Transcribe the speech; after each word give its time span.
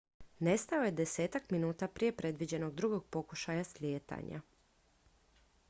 nestao 0.39 0.83
je 0.83 0.91
desetak 0.91 1.49
minuta 1.51 1.87
prije 1.87 2.15
predviđenog 2.17 2.73
drugog 2.75 3.05
pokušaja 3.05 3.63
slijetanja 3.63 4.41